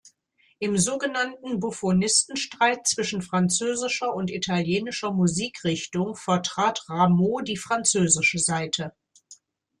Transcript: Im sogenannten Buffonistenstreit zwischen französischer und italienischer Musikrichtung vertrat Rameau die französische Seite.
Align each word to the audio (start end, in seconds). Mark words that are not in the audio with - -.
Im 0.57 0.79
sogenannten 0.79 1.59
Buffonistenstreit 1.59 2.87
zwischen 2.87 3.21
französischer 3.21 4.15
und 4.15 4.31
italienischer 4.31 5.11
Musikrichtung 5.11 6.15
vertrat 6.15 6.89
Rameau 6.89 7.41
die 7.41 7.55
französische 7.55 8.39
Seite. 8.39 8.93